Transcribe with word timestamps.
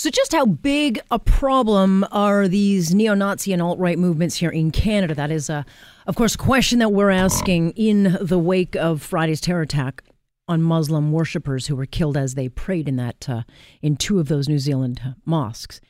So, 0.00 0.08
just 0.08 0.32
how 0.32 0.46
big 0.46 0.98
a 1.10 1.18
problem 1.18 2.06
are 2.10 2.48
these 2.48 2.94
neo 2.94 3.12
Nazi 3.12 3.52
and 3.52 3.60
alt 3.60 3.78
right 3.78 3.98
movements 3.98 4.36
here 4.36 4.48
in 4.48 4.70
Canada? 4.70 5.14
That 5.14 5.30
is, 5.30 5.50
uh, 5.50 5.64
of 6.06 6.16
course, 6.16 6.36
a 6.36 6.38
question 6.38 6.78
that 6.78 6.88
we're 6.88 7.10
asking 7.10 7.72
in 7.72 8.16
the 8.18 8.38
wake 8.38 8.74
of 8.76 9.02
Friday's 9.02 9.42
terror 9.42 9.60
attack 9.60 10.02
on 10.48 10.62
Muslim 10.62 11.12
worshippers 11.12 11.66
who 11.66 11.76
were 11.76 11.84
killed 11.84 12.16
as 12.16 12.34
they 12.34 12.48
prayed 12.48 12.88
in 12.88 12.96
that 12.96 13.28
uh, 13.28 13.42
in 13.82 13.94
two 13.94 14.18
of 14.18 14.28
those 14.28 14.48
New 14.48 14.58
Zealand 14.58 15.02
mosques. 15.26 15.82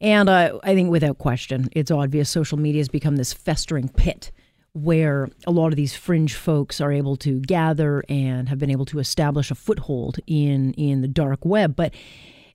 And 0.00 0.28
uh, 0.28 0.58
I 0.64 0.74
think, 0.74 0.90
without 0.90 1.18
question, 1.18 1.68
it's 1.70 1.92
obvious 1.92 2.28
social 2.28 2.58
media 2.58 2.80
has 2.80 2.88
become 2.88 3.14
this 3.14 3.32
festering 3.32 3.88
pit 3.90 4.32
where 4.72 5.28
a 5.46 5.52
lot 5.52 5.68
of 5.68 5.76
these 5.76 5.94
fringe 5.94 6.34
folks 6.34 6.80
are 6.80 6.90
able 6.90 7.14
to 7.18 7.38
gather 7.38 8.02
and 8.08 8.48
have 8.48 8.58
been 8.58 8.72
able 8.72 8.86
to 8.86 8.98
establish 8.98 9.52
a 9.52 9.54
foothold 9.54 10.18
in 10.26 10.72
in 10.72 11.00
the 11.00 11.06
dark 11.06 11.44
web. 11.44 11.76
But 11.76 11.94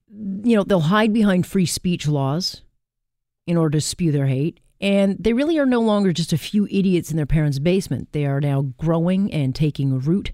you 0.10 0.56
know, 0.56 0.64
they'll 0.64 0.80
hide 0.80 1.14
behind 1.14 1.46
free 1.46 1.66
speech 1.66 2.08
laws 2.08 2.62
in 3.46 3.58
order 3.58 3.78
to 3.78 3.82
spew 3.82 4.12
their 4.12 4.28
hate. 4.28 4.60
And 4.80 5.18
they 5.20 5.34
really 5.34 5.58
are 5.58 5.66
no 5.66 5.82
longer 5.82 6.14
just 6.14 6.34
a 6.34 6.38
few 6.38 6.68
idiots 6.70 7.10
in 7.10 7.18
their 7.18 7.26
parents' 7.26 7.60
basement. 7.60 8.10
They 8.12 8.26
are 8.26 8.40
now 8.40 8.74
growing 8.78 9.34
and 9.34 9.56
taking 9.56 10.00
root, 10.00 10.32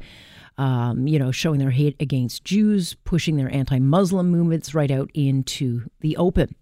um, 0.58 1.08
you 1.08 1.17
know, 1.17 1.31
showing 1.31 1.59
their 1.59 1.72
hate 1.72 1.95
against 2.00 2.44
Jews, 2.44 2.95
pushing 3.06 3.38
their 3.38 3.53
anti 3.53 3.80
Muslim 3.80 4.30
movements 4.30 4.75
right 4.75 4.92
out 4.92 5.09
into 5.14 5.89
the 6.02 6.17
open. 6.17 6.55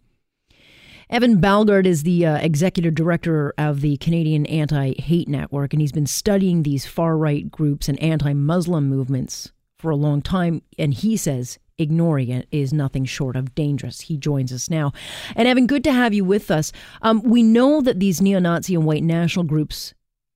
Evan 1.09 1.41
Balgord 1.41 1.85
is 1.85 2.03
the 2.03 2.25
uh, 2.25 2.37
executive 2.37 2.95
director 2.95 3.53
of 3.57 3.81
the 3.81 3.97
Canadian 3.97 4.45
Anti 4.45 4.93
Hate 5.01 5.27
Network, 5.27 5.73
and 5.73 5.81
he's 5.81 5.91
been 5.91 6.05
studying 6.05 6.63
these 6.63 6.85
far 6.85 7.17
right 7.17 7.51
groups 7.51 7.89
and 7.89 7.99
anti 7.99 8.33
Muslim 8.33 8.87
movements 8.87 9.51
for 9.77 9.89
a 9.89 9.95
long 9.95 10.21
time. 10.21 10.61
And 10.77 10.93
he 10.93 11.17
says 11.17 11.57
ignoring 11.81 12.29
it 12.29 12.47
is 12.51 12.71
nothing 12.73 13.05
short 13.05 13.35
of 13.35 13.53
dangerous. 13.55 14.01
He 14.01 14.17
joins 14.17 14.53
us 14.53 14.69
now. 14.69 14.93
And 15.35 15.47
Evan, 15.47 15.67
good 15.67 15.83
to 15.85 15.91
have 15.91 16.13
you 16.13 16.23
with 16.23 16.49
us. 16.49 16.71
Um, 17.01 17.21
we 17.23 17.43
know 17.43 17.81
that 17.81 17.99
these 17.99 18.21
neo 18.21 18.39
Nazi 18.39 18.75
and 18.75 18.85
white 18.85 19.03
national 19.03 19.45
groups 19.45 19.93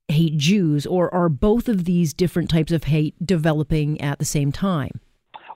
hate 0.07 0.37
Jews, 0.37 0.85
or 0.85 1.13
are 1.13 1.29
both 1.29 1.67
of 1.67 1.85
these 1.85 2.13
different 2.13 2.49
types 2.49 2.71
of 2.71 2.85
hate 2.85 3.15
developing 3.25 3.99
at 4.01 4.19
the 4.19 4.25
same 4.25 4.51
time? 4.51 4.99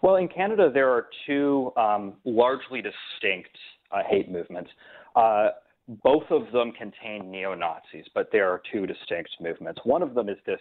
Well, 0.01 0.15
in 0.15 0.27
Canada, 0.27 0.71
there 0.73 0.89
are 0.89 1.07
two 1.25 1.73
um, 1.75 2.13
largely 2.23 2.81
distinct 2.81 3.55
uh, 3.91 4.01
hate 4.09 4.31
movements. 4.31 4.69
Uh, 5.15 5.49
both 6.03 6.23
of 6.29 6.51
them 6.51 6.71
contain 6.71 7.31
neo 7.31 7.53
Nazis, 7.53 8.05
but 8.13 8.29
there 8.31 8.49
are 8.49 8.61
two 8.71 8.85
distinct 8.85 9.31
movements. 9.41 9.81
One 9.83 10.01
of 10.01 10.13
them 10.13 10.29
is 10.29 10.37
this 10.45 10.59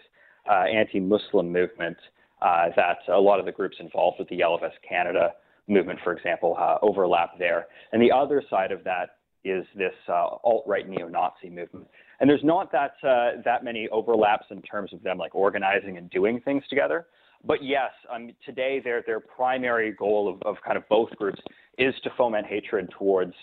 uh, 0.49 0.63
anti 0.63 0.99
Muslim 0.99 1.51
movement 1.51 1.97
that 2.41 2.97
a 3.07 3.19
lot 3.19 3.39
of 3.39 3.45
the 3.45 3.51
groups 3.51 3.77
involved 3.79 4.17
with 4.19 4.29
the 4.29 4.35
Yellow 4.35 4.57
Vest 4.57 4.77
Canada 4.87 5.33
movement, 5.67 5.99
for 6.03 6.13
example, 6.13 6.55
uh, 6.59 6.77
overlap 6.81 7.37
there. 7.37 7.67
And 7.91 8.01
the 8.01 8.11
other 8.11 8.43
side 8.49 8.71
of 8.71 8.83
that 8.83 9.17
is 9.45 9.65
this 9.75 9.93
uh, 10.09 10.37
alt-right 10.43 10.89
neo-Nazi 10.89 11.49
movement. 11.49 11.87
And 12.19 12.29
there's 12.29 12.43
not 12.43 12.71
that 12.73 12.95
uh, 13.03 13.41
that 13.45 13.63
many 13.63 13.87
overlaps 13.89 14.47
in 14.51 14.61
terms 14.61 14.91
of 14.91 15.01
them 15.03 15.17
like 15.17 15.33
organizing 15.33 15.97
and 15.97 16.09
doing 16.09 16.41
things 16.41 16.63
together. 16.69 17.07
But 17.45 17.63
yes, 17.63 17.91
um, 18.13 18.31
today 18.45 18.81
their 18.83 19.01
their 19.01 19.21
primary 19.21 19.93
goal 19.93 20.27
of, 20.27 20.41
of 20.41 20.61
kind 20.65 20.77
of 20.77 20.87
both 20.89 21.09
groups 21.11 21.39
is 21.77 21.93
to 22.03 22.09
foment 22.17 22.45
hatred 22.45 22.89
towards 22.97 23.33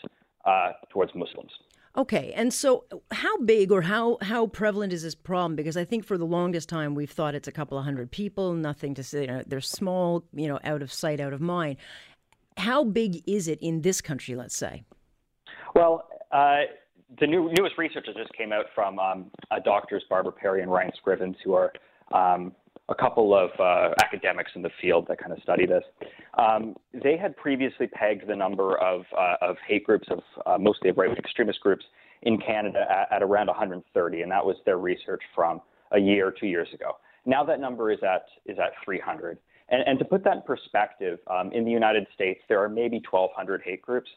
uh, 0.44 0.72
towards 0.90 1.14
Muslims. 1.14 1.50
Okay, 1.96 2.32
and 2.34 2.52
so 2.52 2.84
how 3.10 3.38
big 3.38 3.72
or 3.72 3.82
how 3.82 4.18
how 4.20 4.46
prevalent 4.46 4.92
is 4.92 5.02
this 5.02 5.14
problem? 5.14 5.56
Because 5.56 5.78
I 5.78 5.84
think 5.84 6.04
for 6.04 6.18
the 6.18 6.26
longest 6.26 6.68
time 6.68 6.94
we've 6.94 7.10
thought 7.10 7.34
it's 7.34 7.48
a 7.48 7.52
couple 7.52 7.78
of 7.78 7.84
hundred 7.84 8.10
people, 8.10 8.52
nothing 8.52 8.94
to 8.94 9.02
say. 9.02 9.22
You 9.22 9.26
know, 9.28 9.42
they're 9.46 9.62
small, 9.62 10.24
you 10.34 10.46
know, 10.46 10.58
out 10.62 10.82
of 10.82 10.92
sight, 10.92 11.20
out 11.20 11.32
of 11.32 11.40
mind. 11.40 11.78
How 12.58 12.84
big 12.84 13.22
is 13.26 13.48
it 13.48 13.58
in 13.60 13.80
this 13.80 14.02
country? 14.02 14.34
Let's 14.34 14.56
say. 14.56 14.84
Well, 15.74 16.08
uh, 16.32 16.62
the 17.20 17.26
new, 17.26 17.52
newest 17.58 17.78
research 17.78 18.04
that 18.06 18.16
just 18.16 18.32
came 18.34 18.52
out 18.52 18.66
from 18.74 18.98
um, 18.98 19.30
uh, 19.50 19.58
doctors 19.60 20.04
Barbara 20.08 20.32
Perry 20.32 20.62
and 20.62 20.70
Ryan 20.70 20.90
Scrivens, 21.02 21.36
who 21.44 21.54
are 21.54 21.72
um, 22.12 22.52
a 22.88 22.94
couple 22.94 23.36
of 23.36 23.50
uh, 23.58 23.92
academics 24.02 24.52
in 24.54 24.62
the 24.62 24.70
field 24.80 25.06
that 25.08 25.18
kind 25.18 25.32
of 25.32 25.42
study 25.42 25.66
this. 25.66 25.82
Um, 26.38 26.76
they 26.92 27.16
had 27.16 27.36
previously 27.36 27.88
pegged 27.88 28.28
the 28.28 28.36
number 28.36 28.78
of, 28.78 29.02
uh, 29.16 29.36
of 29.42 29.56
hate 29.66 29.84
groups, 29.84 30.06
of 30.10 30.20
uh, 30.46 30.58
mostly 30.58 30.90
of 30.90 30.98
right 30.98 31.16
extremist 31.18 31.60
groups 31.60 31.84
in 32.22 32.38
Canada 32.38 32.86
at, 32.88 33.16
at, 33.16 33.22
around 33.22 33.48
130, 33.48 34.22
and 34.22 34.30
that 34.30 34.44
was 34.44 34.56
their 34.64 34.78
research 34.78 35.22
from 35.34 35.60
a 35.92 35.98
year, 35.98 36.32
two 36.38 36.46
years 36.46 36.68
ago. 36.72 36.92
Now 37.24 37.42
that 37.44 37.60
number 37.60 37.90
is 37.90 37.98
at 38.02 38.26
is 38.46 38.58
at 38.58 38.72
300. 38.84 39.38
And, 39.68 39.82
and 39.84 39.98
to 39.98 40.04
put 40.04 40.22
that 40.24 40.36
in 40.36 40.42
perspective, 40.42 41.18
um, 41.28 41.50
in 41.52 41.64
the 41.64 41.70
United 41.72 42.06
States, 42.14 42.40
there 42.48 42.62
are 42.62 42.68
maybe 42.68 43.02
1,200 43.10 43.62
hate 43.64 43.82
groups. 43.82 44.08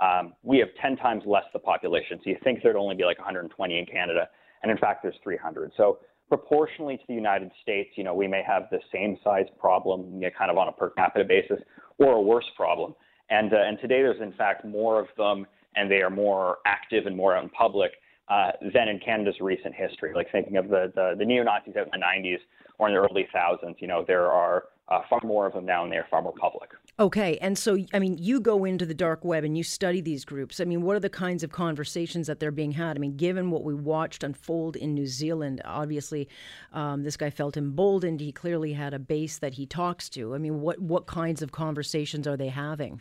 Um, 0.00 0.34
we 0.42 0.58
have 0.58 0.68
10 0.80 0.96
times 0.96 1.22
less 1.26 1.44
the 1.54 1.58
population, 1.58 2.20
so 2.22 2.30
you 2.30 2.36
think 2.44 2.62
there'd 2.62 2.76
only 2.76 2.94
be 2.94 3.04
like 3.04 3.18
120 3.18 3.78
in 3.78 3.86
Canada, 3.86 4.28
and 4.62 4.70
in 4.70 4.76
fact, 4.76 5.02
there's 5.02 5.16
300. 5.24 5.72
So 5.76 5.98
proportionally 6.28 6.96
to 6.96 7.02
the 7.08 7.14
United 7.14 7.50
States, 7.62 7.90
you 7.96 8.04
know, 8.04 8.14
we 8.14 8.28
may 8.28 8.42
have 8.46 8.68
the 8.70 8.80
same 8.92 9.18
size 9.24 9.46
problem, 9.58 10.14
you 10.14 10.20
know, 10.20 10.30
kind 10.36 10.50
of 10.50 10.58
on 10.58 10.68
a 10.68 10.72
per 10.72 10.90
capita 10.90 11.24
basis, 11.24 11.60
or 11.98 12.12
a 12.12 12.20
worse 12.20 12.44
problem. 12.56 12.94
And, 13.30 13.52
uh, 13.52 13.58
and 13.58 13.78
today 13.80 14.02
there's 14.02 14.20
in 14.20 14.32
fact 14.32 14.64
more 14.64 15.00
of 15.00 15.08
them, 15.16 15.46
and 15.76 15.90
they 15.90 16.02
are 16.02 16.10
more 16.10 16.58
active 16.66 17.06
and 17.06 17.16
more 17.16 17.36
out 17.36 17.42
in 17.42 17.50
public 17.50 17.92
uh, 18.28 18.52
than 18.74 18.88
in 18.88 18.98
Canada's 18.98 19.36
recent 19.40 19.74
history. 19.74 20.12
Like 20.14 20.30
thinking 20.30 20.56
of 20.56 20.68
the, 20.68 20.92
the, 20.94 21.14
the 21.18 21.24
neo-Nazis 21.24 21.76
out 21.76 21.88
in 21.92 22.00
the 22.00 22.04
90s 22.04 22.38
or 22.78 22.88
in 22.88 22.94
the 22.94 23.00
early 23.00 23.28
thousands, 23.32 23.76
you 23.80 23.88
know, 23.88 24.04
there 24.06 24.30
are 24.30 24.64
uh, 24.88 25.00
far 25.08 25.20
more 25.24 25.46
of 25.46 25.54
them 25.54 25.66
now 25.66 25.84
and 25.84 25.92
they're 25.92 26.06
far 26.10 26.22
more 26.22 26.34
public. 26.38 26.70
Okay. 27.00 27.38
And 27.38 27.56
so, 27.56 27.78
I 27.94 28.00
mean, 28.00 28.18
you 28.18 28.40
go 28.40 28.64
into 28.64 28.84
the 28.84 28.94
dark 28.94 29.24
web 29.24 29.44
and 29.44 29.56
you 29.56 29.62
study 29.62 30.00
these 30.00 30.24
groups. 30.24 30.58
I 30.58 30.64
mean, 30.64 30.82
what 30.82 30.96
are 30.96 31.00
the 31.00 31.08
kinds 31.08 31.44
of 31.44 31.52
conversations 31.52 32.26
that 32.26 32.40
they're 32.40 32.50
being 32.50 32.72
had? 32.72 32.96
I 32.96 32.98
mean, 32.98 33.16
given 33.16 33.52
what 33.52 33.62
we 33.62 33.72
watched 33.72 34.24
unfold 34.24 34.74
in 34.74 34.94
New 34.94 35.06
Zealand, 35.06 35.62
obviously 35.64 36.28
um, 36.72 37.04
this 37.04 37.16
guy 37.16 37.30
felt 37.30 37.56
emboldened. 37.56 38.20
He 38.20 38.32
clearly 38.32 38.72
had 38.72 38.94
a 38.94 38.98
base 38.98 39.38
that 39.38 39.54
he 39.54 39.64
talks 39.64 40.08
to. 40.10 40.34
I 40.34 40.38
mean, 40.38 40.60
what, 40.60 40.80
what 40.80 41.06
kinds 41.06 41.40
of 41.40 41.52
conversations 41.52 42.26
are 42.26 42.36
they 42.36 42.48
having? 42.48 43.00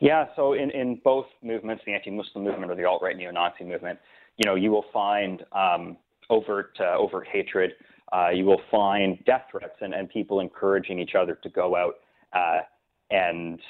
Yeah, 0.00 0.26
so 0.34 0.54
in, 0.54 0.70
in 0.70 1.00
both 1.04 1.26
movements, 1.44 1.84
the 1.86 1.92
anti-Muslim 1.92 2.42
movement 2.42 2.72
or 2.72 2.74
the 2.74 2.86
alt-right 2.86 3.16
neo-Nazi 3.16 3.64
movement, 3.64 4.00
you 4.36 4.48
know, 4.48 4.56
you 4.56 4.72
will 4.72 4.86
find 4.92 5.44
um, 5.52 5.96
overt 6.28 6.76
uh, 6.80 6.96
overt 6.96 7.28
hatred. 7.30 7.72
Uh, 8.12 8.30
you 8.30 8.44
will 8.44 8.62
find 8.70 9.22
death 9.26 9.44
threats 9.50 9.76
and, 9.80 9.94
and 9.94 10.08
people 10.08 10.40
encouraging 10.40 10.98
each 10.98 11.14
other 11.14 11.38
to 11.42 11.48
go 11.50 11.76
out 11.76 11.96
uh, 12.32 12.60
and 13.10 13.60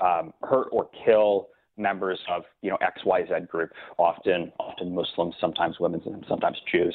um, 0.00 0.32
hurt 0.42 0.68
or 0.72 0.88
kill 1.04 1.48
members 1.76 2.18
of 2.30 2.42
you 2.62 2.70
know 2.70 2.78
XYZ 2.78 3.48
group, 3.48 3.70
often 3.98 4.52
often 4.58 4.94
Muslims, 4.94 5.34
sometimes 5.40 5.78
women, 5.80 6.00
sometimes 6.28 6.56
Jews. 6.70 6.94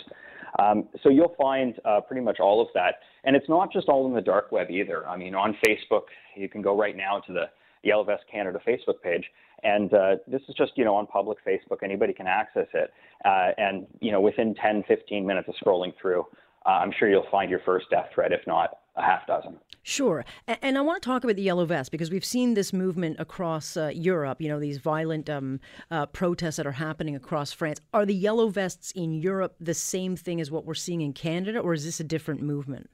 Um, 0.60 0.90
so 1.02 1.10
you'll 1.10 1.36
find 1.42 1.76
uh, 1.86 2.02
pretty 2.02 2.22
much 2.22 2.40
all 2.40 2.62
of 2.62 2.68
that, 2.74 2.96
and 3.24 3.36
it's 3.36 3.48
not 3.48 3.72
just 3.72 3.88
all 3.88 4.08
in 4.08 4.14
the 4.14 4.22
dark 4.22 4.52
web 4.52 4.70
either. 4.70 5.08
I 5.08 5.16
mean, 5.16 5.34
on 5.34 5.56
Facebook, 5.66 6.04
you 6.36 6.50
can 6.50 6.62
go 6.62 6.78
right 6.78 6.96
now 6.96 7.20
to 7.26 7.34
the 7.34 7.46
Yellow 7.84 8.04
Vest 8.04 8.24
Canada 8.32 8.60
Facebook 8.68 9.02
page, 9.02 9.24
and 9.64 9.94
uh, 9.94 10.16
this 10.28 10.42
is 10.50 10.56
just 10.56 10.74
you 10.76 10.86
know 10.86 10.96
on 10.96 11.08
public 11.08 11.38
Facebook. 11.46 11.84
Anybody 11.84 12.14
can 12.14 12.28
access 12.28 12.68
it, 12.74 12.92
uh, 13.26 13.52
and 13.58 13.88
you 14.00 14.12
know 14.12 14.22
within 14.22 14.56
10, 14.56 14.84
15 14.88 15.26
minutes 15.26 15.48
of 15.48 15.56
scrolling 15.64 15.94
through, 16.02 16.26
uh, 16.66 16.70
I'm 16.70 16.92
sure 16.98 17.10
you'll 17.10 17.28
find 17.32 17.50
your 17.50 17.62
first 17.66 17.90
death 17.90 18.10
threat, 18.14 18.32
if 18.32 18.42
not 18.46 18.80
a 18.96 19.02
half 19.02 19.26
dozen. 19.28 19.58
Sure. 19.84 20.24
And 20.48 20.78
I 20.78 20.82
want 20.82 21.02
to 21.02 21.06
talk 21.06 21.24
about 21.24 21.36
the 21.36 21.42
Yellow 21.42 21.66
Vest 21.66 21.92
because 21.92 22.12
we've 22.12 22.26
seen 22.26 22.54
this 22.54 22.72
movement 22.72 23.16
across 23.20 23.76
uh, 23.76 23.92
Europe, 23.94 24.40
you 24.40 24.48
know, 24.48 24.60
these 24.60 24.78
violent 24.78 25.28
um, 25.28 25.60
uh, 25.90 26.06
protests 26.06 26.58
that 26.58 26.68
are 26.68 26.72
happening 26.74 27.16
across 27.16 27.52
France. 27.52 27.82
Are 27.92 28.06
the 28.06 28.14
Yellow 28.14 28.50
Vests 28.50 28.92
in 28.92 29.14
Europe 29.14 29.56
the 29.60 29.74
same 29.74 30.16
thing 30.16 30.40
as 30.40 30.52
what 30.52 30.66
we're 30.66 30.76
seeing 30.76 31.02
in 31.02 31.14
Canada, 31.14 31.60
or 31.60 31.74
is 31.74 31.84
this 31.84 32.00
a 32.00 32.04
different 32.04 32.42
movement? 32.42 32.90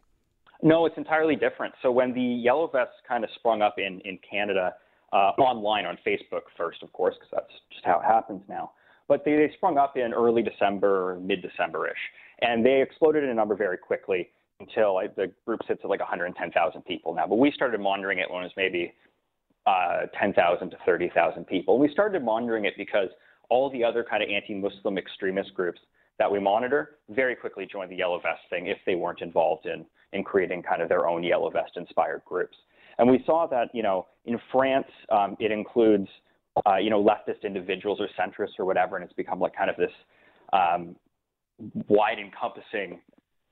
No, 0.64 0.86
it's 0.86 0.98
entirely 0.98 1.36
different. 1.36 1.74
So 1.82 1.92
when 1.92 2.14
the 2.14 2.22
Yellow 2.22 2.68
Vests 2.68 2.96
kind 3.08 3.24
of 3.24 3.30
sprung 3.36 3.62
up 3.62 3.76
in, 3.78 4.00
in 4.06 4.18
Canada, 4.30 4.74
uh, 5.14 5.32
online 5.38 5.86
on 5.86 5.98
Facebook 6.06 6.44
first, 6.58 6.84
of 6.84 6.92
course, 6.94 7.16
because 7.16 7.30
that's 7.32 7.62
just 7.72 7.86
how 7.86 8.00
it 8.00 8.06
happens 8.06 8.42
now. 8.50 8.72
But 9.08 9.24
they, 9.24 9.36
they 9.36 9.52
sprung 9.56 9.78
up 9.78 9.96
in 9.96 10.14
early 10.14 10.42
December, 10.42 11.18
mid 11.22 11.42
December 11.42 11.88
ish. 11.88 11.98
And 12.42 12.66
they 12.66 12.82
exploded 12.82 13.24
in 13.24 13.30
a 13.30 13.34
number 13.34 13.56
very 13.56 13.78
quickly 13.78 14.30
until 14.60 15.00
the 15.16 15.32
group 15.46 15.62
sits 15.68 15.82
at 15.84 15.90
like 15.90 16.00
110,000 16.00 16.82
people 16.86 17.14
now. 17.14 17.28
But 17.28 17.38
we 17.38 17.52
started 17.52 17.80
monitoring 17.80 18.20
it 18.20 18.30
when 18.30 18.42
it 18.42 18.46
was 18.46 18.52
maybe 18.58 18.94
uh, 19.66 20.08
10,000 20.20 20.70
to 20.72 20.78
30,000 20.86 21.46
people. 21.46 21.78
We 21.78 21.90
started 21.90 22.24
monitoring 22.24 22.66
it 22.66 22.74
because 22.78 23.10
all 23.50 23.70
the 23.70 23.84
other 23.84 24.06
kind 24.10 24.24
of 24.24 24.30
anti-Muslim 24.30 24.98
extremist 24.98 25.54
groups 25.54 25.80
that 26.20 26.32
we 26.32 26.40
monitor 26.40 26.98
very 27.10 27.36
quickly 27.36 27.68
joined 27.72 27.92
the 27.92 27.96
yellow 27.96 28.20
vest 28.20 28.42
thing 28.50 28.68
if 28.68 28.78
they 28.86 28.96
weren't 28.96 29.22
involved 29.22 29.66
in 29.66 29.86
in 30.14 30.24
creating 30.24 30.64
kind 30.64 30.82
of 30.82 30.88
their 30.88 31.06
own 31.06 31.22
yellow 31.22 31.50
vest 31.50 31.72
inspired 31.76 32.22
groups. 32.26 32.56
And 32.98 33.10
we 33.10 33.22
saw 33.26 33.46
that 33.48 33.70
you 33.74 33.84
know 33.84 34.08
in 34.26 34.40
France 34.52 34.88
um, 35.10 35.38
it 35.40 35.52
includes 35.52 36.08
uh, 36.66 36.78
you 36.78 36.90
know 36.90 37.04
leftist 37.04 37.44
individuals 37.44 38.00
or 38.00 38.08
centrists 38.20 38.58
or 38.58 38.66
whatever, 38.66 38.96
and 38.96 39.06
it's 39.06 39.14
become 39.14 39.40
like 39.40 39.56
kind 39.56 39.70
of 39.70 39.76
this 39.76 39.92
um, 40.54 40.96
wide 41.88 42.20
encompassing 42.20 43.00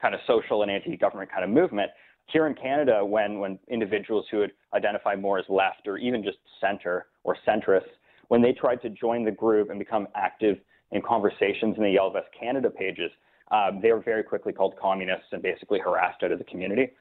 kind 0.06 0.14
of 0.14 0.22
social 0.28 0.62
and 0.62 0.70
anti-government 0.70 1.32
kind 1.32 1.44
of 1.44 1.50
movement. 1.50 1.90
Here 2.28 2.46
in 2.46 2.54
Canada, 2.54 3.04
when, 3.04 3.40
when 3.40 3.58
individuals 3.70 4.28
who 4.30 4.38
would 4.38 4.52
identify 4.76 5.16
more 5.16 5.40
as 5.40 5.46
left 5.50 5.88
or 5.88 5.98
even 5.98 6.24
just 6.24 6.38
center 6.62 7.08
or 7.24 7.36
centrists, 7.48 7.90
when 8.28 8.40
they 8.40 8.54
tried 8.54 8.84
to 8.84 8.90
join 8.92 9.26
the 9.26 9.32
group 9.32 9.72
and 9.72 9.80
become 9.80 10.08
active 10.14 10.58
in 10.92 11.02
conversations 11.02 11.76
in 11.76 11.84
the 11.84 11.90
Yellow 11.90 12.12
Vest 12.14 12.28
Canada 12.40 12.70
pages, 12.70 13.10
uh, 13.50 13.72
they 13.82 13.92
were 13.92 14.00
very 14.00 14.22
quickly 14.22 14.54
called 14.54 14.76
communists 14.80 15.26
and 15.32 15.42
basically 15.42 15.80
harassed 15.80 16.22
out 16.22 16.32
of 16.32 16.38
the 16.38 16.46
community. 16.46 16.92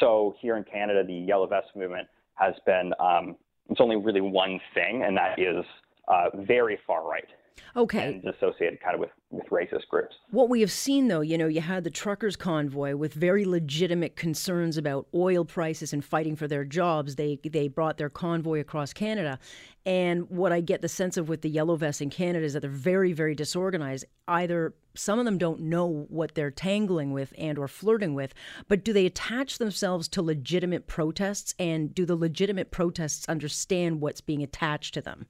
So 0.00 0.34
here 0.40 0.56
in 0.56 0.64
Canada, 0.64 1.04
the 1.04 1.12
Yellow 1.12 1.46
Vest 1.46 1.68
movement 1.76 2.08
has 2.36 2.54
been, 2.64 2.94
um, 2.98 3.36
it's 3.68 3.82
only 3.82 3.96
really 3.96 4.22
one 4.22 4.58
thing, 4.72 5.02
and 5.06 5.14
that 5.18 5.38
is 5.38 5.62
uh, 6.08 6.30
very 6.46 6.78
far 6.86 7.06
right. 7.06 7.28
Okay. 7.74 8.20
And 8.22 8.34
associated 8.34 8.80
kind 8.80 8.94
of 8.94 9.00
with, 9.00 9.10
with 9.30 9.46
racist 9.50 9.88
groups. 9.90 10.14
What 10.30 10.48
we 10.48 10.60
have 10.60 10.70
seen, 10.70 11.08
though, 11.08 11.20
you 11.20 11.36
know, 11.36 11.46
you 11.46 11.60
had 11.60 11.84
the 11.84 11.90
truckers' 11.90 12.36
convoy 12.36 12.96
with 12.96 13.12
very 13.12 13.44
legitimate 13.44 14.16
concerns 14.16 14.76
about 14.76 15.06
oil 15.14 15.44
prices 15.44 15.92
and 15.92 16.04
fighting 16.04 16.36
for 16.36 16.48
their 16.48 16.64
jobs. 16.64 17.16
They 17.16 17.38
they 17.44 17.68
brought 17.68 17.98
their 17.98 18.08
convoy 18.10 18.60
across 18.60 18.92
Canada, 18.92 19.38
and 19.84 20.30
what 20.30 20.52
I 20.52 20.60
get 20.60 20.80
the 20.80 20.88
sense 20.88 21.16
of 21.16 21.28
with 21.28 21.42
the 21.42 21.50
yellow 21.50 21.76
vests 21.76 22.00
in 22.00 22.10
Canada 22.10 22.44
is 22.44 22.54
that 22.54 22.60
they're 22.60 22.70
very 22.70 23.12
very 23.12 23.34
disorganized. 23.34 24.04
Either 24.28 24.74
some 24.94 25.18
of 25.18 25.24
them 25.24 25.36
don't 25.36 25.60
know 25.60 26.06
what 26.08 26.34
they're 26.34 26.50
tangling 26.50 27.12
with 27.12 27.32
and 27.36 27.58
or 27.58 27.68
flirting 27.68 28.14
with, 28.14 28.32
but 28.68 28.84
do 28.84 28.92
they 28.94 29.04
attach 29.04 29.58
themselves 29.58 30.08
to 30.08 30.22
legitimate 30.22 30.86
protests, 30.86 31.54
and 31.58 31.94
do 31.94 32.06
the 32.06 32.16
legitimate 32.16 32.70
protests 32.70 33.28
understand 33.28 34.00
what's 34.00 34.22
being 34.22 34.42
attached 34.42 34.94
to 34.94 35.02
them? 35.02 35.26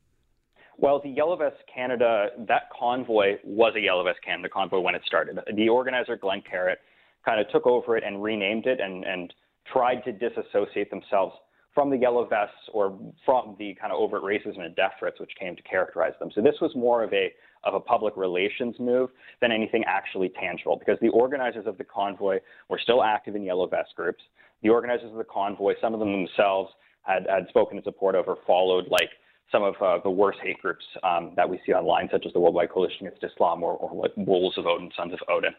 Well, 0.79 1.01
the 1.03 1.09
Yellow 1.09 1.37
Vest 1.37 1.57
Canada, 1.73 2.29
that 2.47 2.65
convoy 2.79 3.37
was 3.45 3.73
a 3.77 3.81
Yellow 3.81 4.05
Vest 4.05 4.19
Canada 4.25 4.49
convoy 4.49 4.81
when 4.81 4.95
it 4.95 5.03
started. 5.07 5.39
The 5.55 5.69
organizer, 5.69 6.17
Glen 6.17 6.43
Carritt, 6.51 6.77
kind 7.25 7.41
of 7.41 7.49
took 7.51 7.67
over 7.67 7.97
it 7.97 8.05
and 8.05 8.23
renamed 8.23 8.67
it 8.67 8.79
and, 8.81 9.05
and 9.05 9.33
tried 9.73 10.05
to 10.05 10.13
disassociate 10.13 10.91
themselves 10.91 11.35
from 11.75 11.91
the 11.91 11.97
Yellow 11.97 12.27
Vests 12.27 12.71
or 12.73 12.99
from 13.25 13.57
the 13.59 13.75
kind 13.81 13.93
of 13.93 14.01
overt 14.01 14.23
racism 14.23 14.61
and 14.61 14.75
death 14.77 14.93
threats 14.99 15.21
which 15.21 15.33
came 15.39 15.57
to 15.57 15.63
characterize 15.63 16.15
them. 16.19 16.31
So 16.35 16.41
this 16.41 16.55
was 16.61 16.75
more 16.75 17.03
of 17.03 17.13
a 17.13 17.33
of 17.65 17.75
a 17.75 17.81
public 17.81 18.17
relations 18.17 18.77
move 18.79 19.11
than 19.41 19.51
anything 19.51 19.83
actually 19.87 20.29
tangible 20.41 20.79
because 20.79 20.99
the 21.01 21.09
organizers 21.09 21.67
of 21.67 21.77
the 21.79 21.85
convoy 21.85 22.39
were 22.69 22.79
still 22.79 23.03
active 23.03 23.35
in 23.35 23.43
Yellow 23.43 23.67
Vest 23.67 23.91
groups. 23.97 24.23
The 24.63 24.69
organizers 24.69 25.11
of 25.11 25.19
the 25.19 25.25
convoy, 25.25 25.75
some 25.81 25.93
of 25.93 26.01
them 26.01 26.13
themselves 26.13 26.71
had, 27.03 27.27
had 27.29 27.49
spoken 27.49 27.77
in 27.77 27.85
support 27.85 28.15
of 28.15 28.29
or 28.29 28.39
followed 28.47 28.87
like 28.89 29.11
some 29.53 29.63
of 29.63 29.75
uh, 29.81 29.99
the 30.03 30.11
worst 30.11 30.39
hate 30.43 30.61
groups 30.61 30.85
um, 31.03 31.33
that 31.37 31.49
we 31.49 31.61
see 31.65 31.73
online, 31.73 32.09
such 32.11 32.27
as 32.27 32.33
the 32.33 32.41
Worldwide 32.41 32.71
Coalition 32.71 33.07
Against 33.07 33.25
Islam 33.25 33.63
or, 33.63 33.73
or 33.75 33.91
what 33.91 34.17
Wolves 34.19 34.59
of 34.59 34.67
Odin, 34.67 34.91
Sons 34.97 35.13
of 35.13 35.21
Odin. 35.29 35.53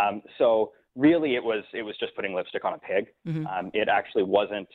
Um, 0.00 0.22
so 0.38 0.72
really, 0.94 1.34
it 1.34 1.44
was 1.44 1.64
it 1.74 1.82
was 1.82 1.96
just 1.98 2.14
putting 2.16 2.34
lipstick 2.34 2.64
on 2.64 2.74
a 2.74 2.78
pig. 2.78 3.08
Mm-hmm. 3.26 3.46
Um, 3.46 3.70
it 3.74 3.88
actually 3.88 4.22
wasn't 4.22 4.68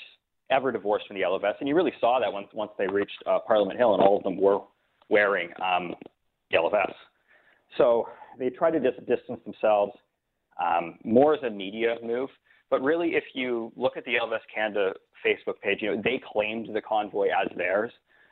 ever 0.49 0.71
divorced 0.71 1.07
from 1.07 1.15
the 1.15 1.21
yellow 1.21 1.39
vest, 1.39 1.57
and 1.59 1.67
you 1.67 1.75
really 1.75 1.93
saw 1.99 2.19
that 2.19 2.31
once 2.31 2.47
once 2.53 2.71
they 2.77 2.87
reached 2.87 3.23
uh, 3.25 3.39
Parliament 3.45 3.79
Hill, 3.79 3.93
and 3.93 4.03
all 4.03 4.17
of 4.17 4.23
them 4.23 4.37
were 4.39 4.59
wearing 5.09 5.49
um, 5.63 5.95
yellow 6.51 6.69
vests. 6.69 6.95
So 7.77 8.07
they 8.37 8.49
tried 8.49 8.71
to 8.71 8.79
dis- 8.79 8.99
distance 9.07 9.39
themselves 9.43 9.93
um, 10.63 10.97
more 11.03 11.33
as 11.33 11.43
a 11.43 11.49
media 11.49 11.95
move. 12.03 12.29
But 12.69 12.81
really, 12.81 13.15
if 13.15 13.23
you 13.33 13.73
look 13.75 13.97
at 13.97 14.05
the 14.05 14.13
Yellow 14.13 14.29
Vest 14.29 14.45
Canada 14.53 14.93
Facebook 15.25 15.59
page, 15.61 15.79
you 15.81 15.93
know 15.93 16.01
they 16.01 16.21
claimed 16.31 16.69
the 16.73 16.81
convoy 16.81 17.27
as 17.27 17.49
theirs 17.57 17.91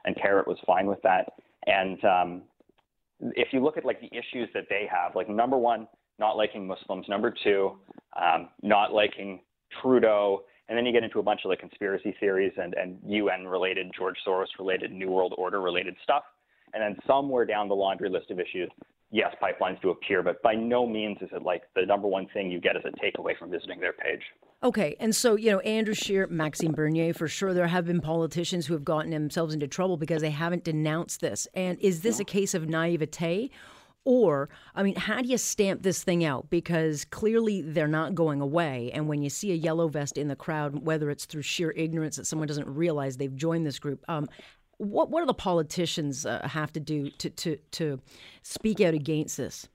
and 0.09 0.17
Carritt 0.17 0.47
was 0.47 0.57
fine 0.65 0.87
with 0.87 1.01
that. 1.03 1.33
And 1.67 2.03
um, 2.03 2.41
if 3.19 3.49
you 3.53 3.63
look 3.63 3.77
at 3.77 3.85
like 3.85 4.01
the 4.01 4.07
issues 4.07 4.49
that 4.55 4.65
they 4.69 4.87
have, 4.91 5.15
like 5.15 5.29
number 5.29 5.57
one, 5.57 5.87
not 6.17 6.35
liking 6.35 6.67
Muslims. 6.67 7.05
Number 7.07 7.33
two, 7.43 7.77
um, 8.19 8.49
not 8.63 8.91
liking 8.91 9.41
Trudeau. 9.81 10.43
And 10.67 10.77
then 10.77 10.85
you 10.85 10.91
get 10.91 11.03
into 11.03 11.19
a 11.19 11.23
bunch 11.23 11.41
of 11.45 11.49
like 11.49 11.59
conspiracy 11.59 12.15
theories 12.19 12.51
and, 12.57 12.73
and 12.73 12.97
UN 13.07 13.47
related, 13.47 13.91
George 13.95 14.17
Soros 14.27 14.47
related, 14.57 14.91
New 14.91 15.09
World 15.09 15.33
Order 15.37 15.61
related 15.61 15.95
stuff. 16.03 16.23
And 16.73 16.83
then 16.83 16.97
somewhere 17.07 17.45
down 17.45 17.67
the 17.67 17.75
laundry 17.75 18.09
list 18.09 18.31
of 18.31 18.39
issues, 18.39 18.69
yes, 19.11 19.33
pipelines 19.41 19.81
do 19.81 19.89
appear, 19.89 20.23
but 20.23 20.41
by 20.41 20.53
no 20.53 20.85
means 20.85 21.17
is 21.21 21.29
it 21.31 21.43
like 21.43 21.63
the 21.75 21.85
number 21.85 22.07
one 22.07 22.27
thing 22.33 22.51
you 22.51 22.59
get 22.59 22.75
as 22.75 22.83
a 22.85 22.91
takeaway 23.03 23.37
from 23.37 23.49
visiting 23.49 23.79
their 23.79 23.93
page. 23.93 24.21
Okay, 24.61 24.95
and 24.99 25.15
so 25.15 25.35
you 25.35 25.51
know 25.51 25.59
Andrew 25.59 25.93
Scheer, 25.93 26.27
Maxime 26.27 26.73
Bernier, 26.73 27.13
for 27.13 27.27
sure. 27.27 27.53
There 27.53 27.67
have 27.67 27.85
been 27.85 28.01
politicians 28.01 28.65
who 28.65 28.73
have 28.73 28.83
gotten 28.83 29.11
themselves 29.11 29.53
into 29.53 29.67
trouble 29.67 29.97
because 29.97 30.21
they 30.21 30.31
haven't 30.31 30.65
denounced 30.65 31.21
this. 31.21 31.47
And 31.53 31.79
is 31.79 32.01
this 32.01 32.19
a 32.19 32.25
case 32.25 32.53
of 32.53 32.67
naivete? 32.67 33.51
Or, 34.05 34.49
I 34.75 34.81
mean, 34.81 34.95
how 34.95 35.21
do 35.21 35.27
you 35.27 35.37
stamp 35.37 35.83
this 35.83 36.03
thing 36.03 36.23
out? 36.23 36.49
Because 36.49 37.05
clearly 37.05 37.61
they're 37.61 37.87
not 37.87 38.15
going 38.15 38.41
away. 38.41 38.91
And 38.93 39.07
when 39.07 39.21
you 39.21 39.29
see 39.29 39.51
a 39.51 39.55
yellow 39.55 39.87
vest 39.87 40.17
in 40.17 40.29
the 40.29 40.35
crowd, 40.35 40.83
whether 40.85 41.09
it's 41.09 41.25
through 41.25 41.43
sheer 41.43 41.71
ignorance 41.71 42.15
that 42.15 42.25
someone 42.25 42.47
doesn't 42.47 42.67
realize 42.67 43.17
they've 43.17 43.35
joined 43.35 43.65
this 43.65 43.77
group, 43.77 44.03
um, 44.07 44.27
what 44.79 45.11
what 45.11 45.19
do 45.19 45.25
the 45.27 45.33
politicians 45.33 46.25
uh, 46.25 46.47
have 46.47 46.71
to 46.73 46.79
do 46.79 47.11
to, 47.11 47.29
to 47.29 47.57
to 47.71 47.99
speak 48.41 48.81
out 48.81 48.93
against 48.93 49.37
this? 49.37 49.67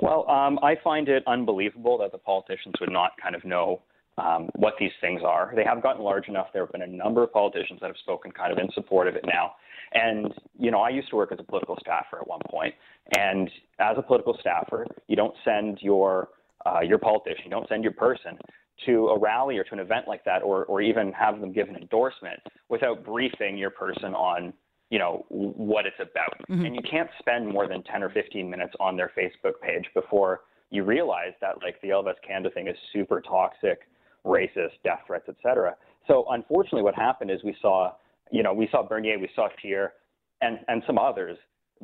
Well, 0.00 0.28
um, 0.30 0.58
I 0.62 0.76
find 0.82 1.08
it 1.08 1.22
unbelievable 1.26 1.98
that 1.98 2.12
the 2.12 2.18
politicians 2.18 2.74
would 2.80 2.92
not 2.92 3.12
kind 3.22 3.34
of 3.34 3.44
know 3.44 3.82
um, 4.18 4.48
what 4.54 4.74
these 4.78 4.92
things 5.00 5.22
are. 5.24 5.52
They 5.56 5.64
have 5.64 5.82
gotten 5.82 6.02
large 6.02 6.28
enough. 6.28 6.48
There 6.52 6.62
have 6.62 6.72
been 6.72 6.82
a 6.82 6.86
number 6.86 7.22
of 7.22 7.32
politicians 7.32 7.80
that 7.80 7.86
have 7.88 7.96
spoken 8.02 8.30
kind 8.30 8.52
of 8.52 8.58
in 8.58 8.70
support 8.72 9.08
of 9.08 9.16
it 9.16 9.24
now. 9.26 9.52
And, 9.94 10.32
you 10.58 10.70
know, 10.70 10.80
I 10.80 10.90
used 10.90 11.10
to 11.10 11.16
work 11.16 11.32
as 11.32 11.38
a 11.38 11.42
political 11.42 11.76
staffer 11.80 12.18
at 12.18 12.26
one 12.26 12.40
point. 12.50 12.74
And 13.16 13.50
as 13.78 13.96
a 13.98 14.02
political 14.02 14.36
staffer, 14.40 14.86
you 15.08 15.16
don't 15.16 15.34
send 15.44 15.78
your, 15.80 16.28
uh, 16.64 16.80
your 16.80 16.98
politician, 16.98 17.44
you 17.44 17.50
don't 17.50 17.68
send 17.68 17.82
your 17.82 17.92
person 17.92 18.38
to 18.86 19.08
a 19.08 19.18
rally 19.18 19.58
or 19.58 19.64
to 19.64 19.72
an 19.72 19.80
event 19.80 20.06
like 20.08 20.24
that, 20.24 20.42
or, 20.42 20.64
or 20.66 20.80
even 20.80 21.12
have 21.12 21.40
them 21.40 21.52
give 21.52 21.68
an 21.68 21.76
endorsement 21.76 22.40
without 22.68 23.04
briefing 23.04 23.56
your 23.56 23.70
person 23.70 24.14
on, 24.14 24.52
you 24.90 24.98
know, 24.98 25.24
what 25.28 25.86
it's 25.86 25.96
about. 26.00 26.38
Mm-hmm. 26.50 26.64
And 26.66 26.74
you 26.74 26.82
can't 26.88 27.10
spend 27.18 27.48
more 27.48 27.68
than 27.68 27.82
10 27.84 28.02
or 28.02 28.10
15 28.10 28.48
minutes 28.48 28.72
on 28.80 28.96
their 28.96 29.10
Facebook 29.16 29.60
page 29.62 29.86
before 29.94 30.40
you 30.70 30.84
realize 30.84 31.32
that, 31.40 31.56
like, 31.62 31.80
the 31.82 31.90
Vest 32.04 32.18
Canada 32.26 32.50
thing 32.54 32.68
is 32.68 32.76
super 32.92 33.20
toxic 33.20 33.80
racist, 34.24 34.72
death 34.84 35.00
threats, 35.06 35.28
etc. 35.28 35.76
So 36.06 36.24
unfortunately, 36.30 36.82
what 36.82 36.94
happened 36.94 37.30
is 37.30 37.40
we 37.44 37.56
saw, 37.60 37.92
you 38.30 38.42
know, 38.42 38.52
we 38.52 38.68
saw 38.70 38.86
Bernier, 38.86 39.18
we 39.18 39.28
saw 39.34 39.48
Scheer, 39.60 39.92
and 40.40 40.58
and 40.68 40.82
some 40.86 40.98
others 40.98 41.36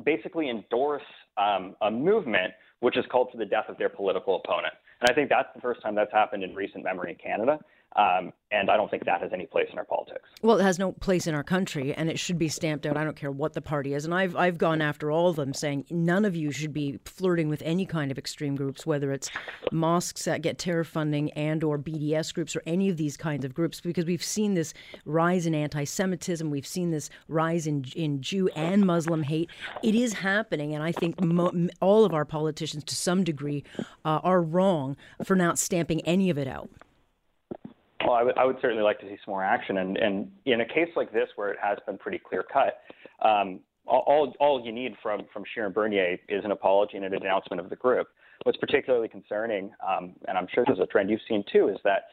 basically 0.05 0.49
endorse 0.49 1.03
um, 1.37 1.75
a 1.81 1.91
movement 1.91 2.53
which 2.79 2.97
is 2.97 3.05
called 3.11 3.29
for 3.31 3.37
the 3.37 3.45
death 3.45 3.65
of 3.67 3.77
their 3.77 3.89
political 3.89 4.41
opponent. 4.43 4.73
And 5.01 5.09
I 5.09 5.13
think 5.13 5.29
that's 5.29 5.49
the 5.55 5.61
first 5.61 5.81
time 5.81 5.95
that's 5.95 6.11
happened 6.11 6.43
in 6.43 6.53
recent 6.55 6.83
memory 6.83 7.11
in 7.11 7.17
Canada. 7.17 7.59
Um, 7.95 8.33
and 8.51 8.69
I 8.69 8.77
don't 8.77 8.89
think 8.89 9.05
that 9.05 9.21
has 9.21 9.31
any 9.33 9.45
place 9.45 9.67
in 9.71 9.77
our 9.77 9.85
politics. 9.85 10.27
Well, 10.41 10.59
it 10.59 10.63
has 10.63 10.79
no 10.79 10.91
place 10.91 11.27
in 11.27 11.35
our 11.35 11.43
country, 11.43 11.93
and 11.93 12.09
it 12.09 12.19
should 12.19 12.37
be 12.37 12.47
stamped 12.47 12.85
out. 12.85 12.97
I 12.97 13.03
don't 13.03 13.15
care 13.15 13.31
what 13.31 13.53
the 13.53 13.61
party 13.61 13.93
is, 13.93 14.05
and 14.05 14.13
I've 14.13 14.35
I've 14.35 14.57
gone 14.57 14.81
after 14.81 15.11
all 15.11 15.29
of 15.29 15.35
them, 15.35 15.53
saying 15.53 15.85
none 15.89 16.23
of 16.23 16.35
you 16.35 16.51
should 16.51 16.73
be 16.73 16.99
flirting 17.05 17.49
with 17.49 17.61
any 17.63 17.85
kind 17.85 18.11
of 18.11 18.17
extreme 18.17 18.55
groups, 18.55 18.85
whether 18.85 19.11
it's 19.11 19.29
mosques 19.71 20.25
that 20.25 20.41
get 20.41 20.57
terror 20.57 20.83
funding 20.83 21.31
and 21.31 21.63
or 21.63 21.77
BDS 21.77 22.33
groups 22.33 22.55
or 22.55 22.63
any 22.65 22.89
of 22.89 22.97
these 22.97 23.17
kinds 23.17 23.43
of 23.43 23.53
groups, 23.53 23.81
because 23.81 24.05
we've 24.05 24.23
seen 24.23 24.53
this 24.53 24.73
rise 25.05 25.45
in 25.45 25.53
anti-Semitism, 25.53 26.49
we've 26.49 26.67
seen 26.67 26.91
this 26.91 27.09
rise 27.27 27.67
in 27.67 27.85
in 27.95 28.21
Jew 28.21 28.49
and 28.55 28.85
Muslim 28.85 29.23
hate. 29.23 29.49
It 29.83 29.95
is 29.95 30.13
happening, 30.13 30.73
and 30.73 30.83
I 30.83 30.91
think 30.91 31.19
mo- 31.21 31.67
all 31.81 32.05
of 32.05 32.13
our 32.13 32.25
politicians, 32.25 32.83
to 32.85 32.95
some 32.95 33.23
degree, 33.23 33.63
uh, 34.05 34.19
are 34.23 34.41
wrong 34.41 34.95
for 35.23 35.35
not 35.35 35.59
stamping 35.59 36.01
any 36.01 36.29
of 36.29 36.37
it 36.37 36.47
out. 36.47 36.69
Well, 38.09 38.33
I 38.35 38.43
would, 38.43 38.55
certainly 38.59 38.81
like 38.81 38.99
to 39.01 39.05
see 39.05 39.17
some 39.23 39.33
more 39.33 39.43
action. 39.43 39.77
And, 39.77 39.95
and 39.97 40.31
in 40.45 40.61
a 40.61 40.65
case 40.65 40.89
like 40.95 41.13
this, 41.13 41.29
where 41.35 41.51
it 41.51 41.59
has 41.61 41.77
been 41.85 41.99
pretty 41.99 42.17
clear 42.17 42.43
cut, 42.43 42.81
um, 43.23 43.59
all, 43.85 44.33
all 44.39 44.65
you 44.65 44.71
need 44.71 44.95
from, 45.03 45.21
from 45.31 45.43
and 45.55 45.73
Bernier 45.73 46.17
is 46.27 46.43
an 46.43 46.51
apology 46.51 46.97
and 46.97 47.05
an 47.05 47.13
announcement 47.13 47.61
of 47.61 47.69
the 47.69 47.75
group. 47.75 48.07
What's 48.43 48.57
particularly 48.57 49.09
concerning, 49.09 49.71
um, 49.87 50.13
and 50.27 50.39
I'm 50.39 50.47
sure 50.51 50.63
there's 50.65 50.79
a 50.79 50.87
trend 50.87 51.11
you've 51.11 51.19
seen 51.27 51.43
too, 51.53 51.69
is 51.69 51.77
that 51.83 52.05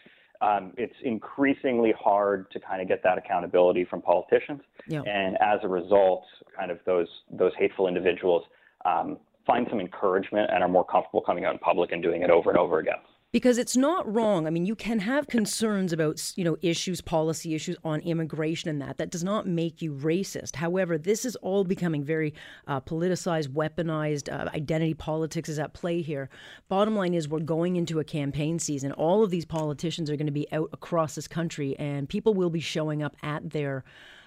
um, 0.47 0.75
it's 0.77 0.95
increasingly 1.03 1.95
hard 1.99 2.51
to 2.51 2.61
kind 2.61 2.83
of 2.83 2.89
get 2.89 3.03
that 3.03 3.17
accountability 3.17 3.87
from 3.89 4.03
politicians. 4.03 4.61
Yep. 4.89 5.05
And 5.07 5.37
as 5.41 5.61
a 5.63 5.69
result, 5.69 6.25
kind 6.55 6.71
of 6.71 6.79
those, 6.85 7.09
those 7.31 7.53
hateful 7.59 7.89
individuals 7.89 8.45
um, 8.85 9.17
find 9.47 9.67
some 9.71 9.81
encouragement 9.81 10.51
and 10.53 10.63
are 10.63 10.69
more 10.69 10.85
comfortable 10.85 11.23
coming 11.23 11.47
out 11.47 11.55
in 11.55 11.59
public 11.59 11.93
and 11.93 12.03
doing 12.03 12.21
it 12.21 12.29
over 12.29 12.51
and 12.51 12.59
over 12.59 12.81
again. 12.81 12.97
Because 13.33 13.59
it's 13.59 13.77
not 13.77 14.11
wrong. 14.13 14.47
I 14.47 14.51
mean, 14.51 14.67
you 14.67 14.75
can 14.75 15.01
have 15.01 15.27
concerns 15.27 15.93
about, 15.93 16.33
you 16.37 16.45
know, 16.45 16.57
issues, 16.63 17.01
policy 17.01 17.55
issues 17.55 17.77
on 17.85 18.01
immigration 18.01 18.71
and 18.71 18.81
that. 18.81 18.99
That 18.99 19.11
does 19.11 19.25
not 19.25 19.47
make 19.47 19.83
you 19.83 19.93
racist. 19.93 20.57
However, 20.57 20.97
this 20.97 21.25
is 21.25 21.37
all 21.37 21.65
becoming 21.65 22.05
very 22.05 22.35
uh, 22.67 22.81
politicized, 22.81 23.49
weaponized. 23.49 24.33
Uh, 24.33 24.49
identity 24.55 24.95
politics 24.95 25.49
is 25.49 25.59
at 25.59 25.75
play 25.75 26.03
here. 26.03 26.31
Bottom 26.69 26.97
line 26.97 27.15
is, 27.15 27.29
we're 27.29 27.41
going 27.41 27.77
into 27.77 28.01
a 28.01 28.05
campaign 28.05 28.59
season. 28.59 28.93
All 28.93 29.23
of 29.23 29.31
these 29.31 29.45
politicians 29.45 30.09
are 30.09 30.17
going 30.17 30.27
to 30.27 30.33
be 30.33 30.51
out 30.53 30.71
across 30.73 31.15
this 31.15 31.29
country, 31.29 31.77
and 31.79 32.09
people 32.09 32.33
will 32.33 32.51
be 32.51 32.61
showing 32.61 33.03
up 33.03 33.17
at 33.23 33.51
their 33.51 33.85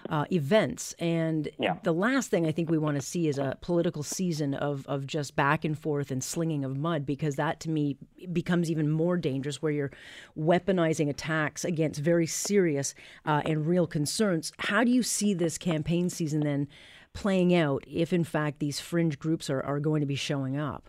uh, 0.08 0.24
events. 0.32 0.94
And 0.98 1.48
yeah. 1.58 1.76
the 1.82 1.92
last 1.92 2.30
thing 2.30 2.46
I 2.46 2.52
think 2.52 2.70
we 2.70 2.78
want 2.78 2.96
to 2.96 3.02
see 3.02 3.28
is 3.28 3.38
a 3.38 3.56
political 3.60 4.02
season 4.02 4.54
of, 4.54 4.86
of 4.86 5.06
just 5.06 5.36
back 5.36 5.64
and 5.64 5.78
forth 5.78 6.10
and 6.10 6.22
slinging 6.22 6.64
of 6.64 6.76
mud, 6.76 7.06
because 7.06 7.36
that 7.36 7.60
to 7.60 7.70
me 7.70 7.96
becomes 8.32 8.70
even 8.70 8.88
more 8.90 9.16
dangerous 9.16 9.60
where 9.60 9.72
you're 9.72 9.92
weaponizing 10.38 11.08
attacks 11.08 11.64
against 11.64 12.00
very 12.00 12.26
serious 12.26 12.94
uh, 13.26 13.42
and 13.44 13.66
real 13.66 13.86
concerns. 13.86 14.52
How 14.58 14.84
do 14.84 14.90
you 14.90 15.02
see 15.02 15.34
this 15.34 15.58
campaign 15.58 16.10
season 16.10 16.40
then 16.40 16.68
playing 17.12 17.54
out 17.54 17.84
if, 17.86 18.12
in 18.12 18.24
fact, 18.24 18.60
these 18.60 18.80
fringe 18.80 19.18
groups 19.18 19.50
are, 19.50 19.62
are 19.62 19.80
going 19.80 20.00
to 20.00 20.06
be 20.06 20.14
showing 20.14 20.56
up? 20.56 20.88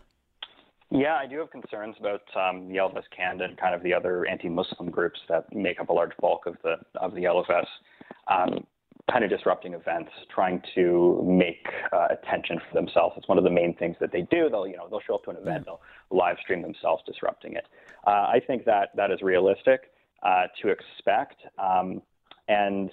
Yeah, 0.94 1.14
I 1.14 1.26
do 1.26 1.38
have 1.38 1.50
concerns 1.50 1.96
about 1.98 2.20
um, 2.36 2.68
the 2.68 2.76
LFS 2.76 3.04
Canada 3.16 3.44
and 3.44 3.56
kind 3.56 3.74
of 3.74 3.82
the 3.82 3.94
other 3.94 4.26
anti-Muslim 4.26 4.90
groups 4.90 5.18
that 5.30 5.50
make 5.50 5.80
up 5.80 5.88
a 5.88 5.92
large 5.92 6.12
bulk 6.20 6.46
of 6.46 6.56
the 6.62 6.74
of 7.00 7.14
the 7.14 7.22
LFS. 7.22 7.64
Um, 8.28 8.66
kind 9.10 9.24
of 9.24 9.30
disrupting 9.30 9.74
events, 9.74 10.10
trying 10.32 10.62
to 10.74 11.22
make 11.26 11.66
uh, 11.92 12.08
attention 12.10 12.58
for 12.58 12.74
themselves. 12.74 13.14
It's 13.16 13.28
one 13.28 13.38
of 13.38 13.44
the 13.44 13.50
main 13.50 13.74
things 13.76 13.96
that 14.00 14.12
they 14.12 14.22
do. 14.22 14.48
They'll, 14.48 14.66
you 14.66 14.76
know, 14.76 14.86
they'll 14.88 15.00
show 15.00 15.16
up 15.16 15.24
to 15.24 15.30
an 15.30 15.36
event, 15.36 15.64
they'll 15.66 15.80
live 16.10 16.36
stream 16.40 16.62
themselves 16.62 17.02
disrupting 17.04 17.54
it. 17.54 17.66
Uh, 18.06 18.10
I 18.10 18.40
think 18.46 18.64
that 18.64 18.90
that 18.96 19.10
is 19.10 19.20
realistic 19.20 19.90
uh, 20.22 20.44
to 20.62 20.68
expect, 20.68 21.36
um, 21.58 22.00
and 22.48 22.90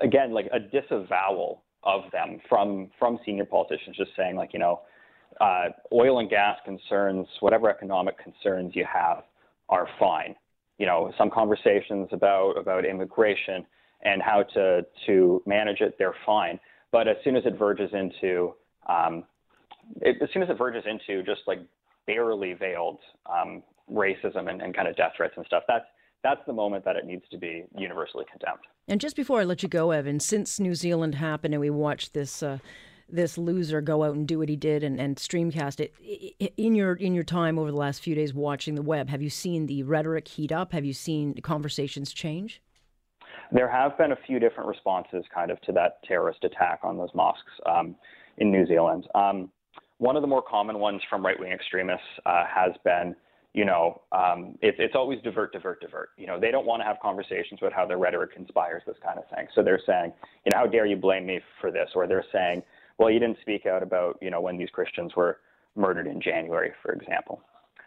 again, 0.00 0.32
like 0.32 0.48
a 0.52 0.60
disavowal 0.60 1.62
of 1.82 2.02
them 2.12 2.40
from 2.48 2.90
from 2.98 3.18
senior 3.24 3.44
politicians, 3.44 3.96
just 3.96 4.10
saying 4.16 4.36
like, 4.36 4.52
you 4.52 4.58
know, 4.58 4.82
uh, 5.40 5.66
oil 5.92 6.20
and 6.20 6.30
gas 6.30 6.58
concerns, 6.64 7.26
whatever 7.40 7.68
economic 7.70 8.16
concerns 8.22 8.76
you 8.76 8.84
have, 8.92 9.24
are 9.68 9.88
fine. 9.98 10.34
You 10.78 10.86
know, 10.86 11.12
some 11.18 11.30
conversations 11.30 12.08
about 12.12 12.52
about 12.56 12.84
immigration 12.84 13.66
and 14.02 14.22
how 14.22 14.42
to 14.54 14.86
to 15.06 15.42
manage 15.46 15.80
it, 15.80 15.96
they're 15.98 16.14
fine. 16.24 16.58
But 16.92 17.08
as 17.08 17.16
soon 17.22 17.36
as 17.36 17.44
it 17.46 17.58
verges 17.58 17.90
into 17.92 18.54
um, 18.88 19.24
it, 20.00 20.16
as 20.22 20.28
soon 20.32 20.42
as 20.42 20.50
it 20.50 20.58
verges 20.58 20.84
into 20.86 21.22
just 21.22 21.42
like 21.46 21.60
barely 22.06 22.54
veiled 22.54 22.98
um, 23.26 23.62
racism 23.90 24.50
and, 24.50 24.62
and 24.62 24.74
kind 24.74 24.88
of 24.88 24.96
death 24.96 25.12
threats 25.16 25.34
and 25.36 25.46
stuff, 25.46 25.64
that's 25.68 25.86
that's 26.22 26.40
the 26.46 26.52
moment 26.52 26.84
that 26.84 26.96
it 26.96 27.06
needs 27.06 27.24
to 27.30 27.38
be 27.38 27.64
universally 27.76 28.24
condemned. 28.30 28.60
And 28.88 29.00
just 29.00 29.16
before 29.16 29.40
I 29.40 29.44
let 29.44 29.62
you 29.62 29.68
go, 29.68 29.90
Evan, 29.90 30.20
since 30.20 30.60
New 30.60 30.74
Zealand 30.74 31.14
happened 31.14 31.54
and 31.54 31.60
we 31.60 31.70
watched 31.70 32.12
this 32.12 32.42
uh, 32.42 32.58
this 33.08 33.36
loser 33.38 33.80
go 33.80 34.04
out 34.04 34.14
and 34.14 34.26
do 34.26 34.38
what 34.38 34.48
he 34.48 34.56
did 34.56 34.84
and, 34.84 35.00
and 35.00 35.16
streamcast 35.16 35.80
it, 35.80 35.94
in 36.56 36.74
your 36.74 36.94
in 36.94 37.14
your 37.14 37.24
time 37.24 37.58
over 37.58 37.70
the 37.70 37.76
last 37.76 38.02
few 38.02 38.14
days 38.14 38.34
watching 38.34 38.74
the 38.74 38.82
web, 38.82 39.08
have 39.08 39.22
you 39.22 39.30
seen 39.30 39.66
the 39.66 39.82
rhetoric 39.82 40.28
heat 40.28 40.52
up? 40.52 40.72
Have 40.72 40.84
you 40.84 40.92
seen 40.92 41.34
conversations 41.42 42.12
change? 42.12 42.62
There 43.52 43.68
have 43.68 43.98
been 43.98 44.12
a 44.12 44.18
few 44.26 44.38
different 44.38 44.68
responses 44.68 45.24
kind 45.34 45.50
of 45.50 45.60
to 45.62 45.72
that 45.72 46.02
terrorist 46.04 46.44
attack 46.44 46.80
on 46.82 46.96
those 46.96 47.10
mosques 47.14 47.52
um, 47.66 47.96
in 48.38 48.50
New 48.50 48.66
Zealand. 48.66 49.06
Um, 49.14 49.50
one 49.98 50.16
of 50.16 50.22
the 50.22 50.28
more 50.28 50.42
common 50.42 50.78
ones 50.78 51.02
from 51.10 51.24
right 51.24 51.38
wing 51.38 51.52
extremists 51.52 52.06
uh, 52.24 52.44
has 52.46 52.72
been, 52.84 53.14
you 53.52 53.64
know, 53.64 54.00
um, 54.12 54.56
it, 54.62 54.76
it's 54.78 54.94
always 54.94 55.20
divert, 55.22 55.52
divert, 55.52 55.80
divert. 55.80 56.10
You 56.16 56.26
know, 56.26 56.40
they 56.40 56.50
don't 56.50 56.64
want 56.64 56.80
to 56.80 56.84
have 56.84 56.96
conversations 57.02 57.58
about 57.60 57.72
how 57.72 57.86
their 57.86 57.98
rhetoric 57.98 58.30
inspires 58.36 58.82
this 58.86 58.96
kind 59.04 59.18
of 59.18 59.24
thing. 59.34 59.46
So 59.54 59.62
they're 59.62 59.80
saying, 59.84 60.12
you 60.46 60.50
know, 60.52 60.58
how 60.58 60.66
dare 60.66 60.86
you 60.86 60.96
blame 60.96 61.26
me 61.26 61.40
for 61.60 61.70
this? 61.70 61.90
Or 61.94 62.06
they're 62.06 62.24
saying, 62.32 62.62
well, 62.98 63.10
you 63.10 63.18
didn't 63.18 63.38
speak 63.40 63.66
out 63.66 63.82
about, 63.82 64.18
you 64.22 64.30
know, 64.30 64.40
when 64.40 64.56
these 64.56 64.70
Christians 64.70 65.12
were 65.16 65.38
murdered 65.76 66.06
in 66.06 66.20
January, 66.20 66.72
for 66.82 66.92
example. 66.92 67.42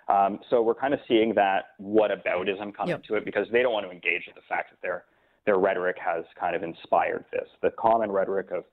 Um, 0.10 0.39
so 0.50 0.62
we're 0.62 0.75
kind 0.75 0.93
of 0.93 1.00
seeing 1.08 1.34
that 1.36 1.70
what 1.77 2.12
aboutism 2.12 2.75
come 2.75 2.89
yep. 2.89 3.00
into 3.00 3.15
it 3.15 3.25
because 3.25 3.48
they 3.51 3.62
don't 3.62 3.74
want 3.74 3.86
to 3.86 3.91
engage 3.91 4.24
with 4.27 4.36
the 4.36 4.41
fact 4.50 4.70
that 4.72 4.77
they're 4.82 5.05
their 5.45 5.57
rhetoric 5.57 5.97
has 6.03 6.23
kind 6.39 6.55
of 6.55 6.63
inspired 6.63 7.25
this. 7.31 7.47
The 7.62 7.71
common 7.71 8.12
rhetoric 8.12 8.51
of, 8.51 8.63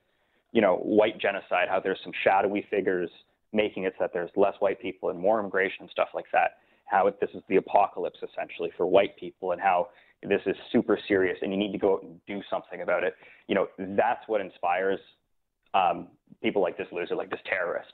you 0.53 0.61
know, 0.61 0.77
white 0.77 1.19
genocide, 1.19 1.69
how 1.69 1.81
there's 1.81 1.99
some 2.03 2.13
shadowy 2.25 2.67
figures 2.71 3.11
making 3.53 3.85
it 3.85 3.95
so 3.99 4.05
that 4.05 4.13
there's 4.13 4.31
less 4.37 4.55
white 4.61 4.81
people 4.81 5.11
and 5.11 5.19
more 5.19 5.41
immigration 5.41 5.79
and 5.83 5.91
stuff 5.91 6.09
like 6.15 6.27
that. 6.33 6.59
How 6.87 7.07
it, 7.07 7.21
this 7.21 7.31
is 7.35 7.43
the 7.49 7.57
apocalypse 7.57 8.19
essentially 8.23 8.71
for 8.77 8.87
white 8.87 9.17
people 9.17 9.53
and 9.53 9.61
how 9.61 9.89
this 10.23 10.41
is 10.47 10.57
super 10.71 10.99
serious 11.09 11.39
and 11.43 11.53
you 11.53 11.59
need 11.59 11.73
to 11.73 11.79
go 11.79 11.95
out 11.95 12.03
and 12.03 12.21
do 12.27 12.41
something 12.51 12.83
about 12.83 13.05
it. 13.05 13.15
You 13.49 13.55
know, 13.55 13.69
that's 13.79 14.23
what 14.27 14.41
inspires 14.41 15.01
um, 15.75 16.09
people 16.43 16.63
like 16.63 16.77
this 16.77 16.89
loser, 16.93 17.15
like 17.15 17.31
this 17.31 17.41
terrorist, 17.47 17.93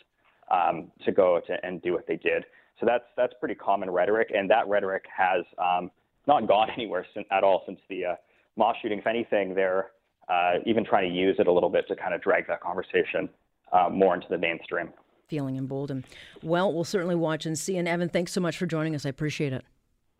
um, 0.50 0.90
to 1.04 1.12
go 1.12 1.40
to, 1.47 1.56
and 1.64 1.80
do 1.83 1.92
what 1.92 2.06
they 2.06 2.16
did. 2.16 2.45
So 2.80 2.87
that's 2.87 3.04
that's 3.16 3.33
pretty 3.40 3.54
common 3.54 3.90
rhetoric, 3.90 4.30
and 4.35 4.50
that 4.50 4.68
rhetoric 4.68 5.04
has 5.14 5.45
um, 5.59 5.90
not 6.26 6.47
gone 6.47 6.68
anywhere 6.76 7.06
since, 7.14 7.26
at 7.30 7.42
all 7.42 7.62
since 7.66 7.80
the 7.88 8.04
uh, 8.04 8.14
mosque 8.57 8.79
shooting, 8.83 8.99
if 8.99 9.07
anything, 9.07 9.55
they're 9.55 9.91
uh, 10.29 10.55
even 10.65 10.85
trying 10.85 11.09
to 11.09 11.15
use 11.15 11.37
it 11.39 11.47
a 11.47 11.53
little 11.53 11.71
bit 11.71 11.87
to 11.89 11.97
kind 11.97 12.15
of 12.15 12.23
drag 12.23 12.47
that 12.49 12.61
conversation 12.61 13.29
uh, 13.73 13.89
more 13.91 14.15
into 14.15 14.27
the 14.29 14.39
mainstream. 14.39 14.89
Feeling 15.29 15.57
emboldened. 15.57 16.05
Well, 16.43 16.73
we'll 16.73 16.85
certainly 16.85 17.17
watch 17.17 17.47
and 17.47 17.59
see. 17.59 17.77
And 17.77 17.89
Evan, 17.89 18.09
thanks 18.09 18.33
so 18.33 18.41
much 18.41 18.57
for 18.57 18.67
joining 18.67 18.95
us. 18.95 19.05
I 19.05 19.09
appreciate 19.09 19.53
it. 19.53 19.65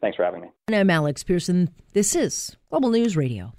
Thanks 0.01 0.17
for 0.17 0.25
having 0.25 0.43
me. 0.43 0.49
And 0.69 0.77
I'm 0.77 0.91
Alex 0.91 1.23
Pierson. 1.23 1.71
This 1.93 2.15
is 2.15 2.57
Global 2.71 2.91
News 2.91 3.17
Radio. 3.17 3.53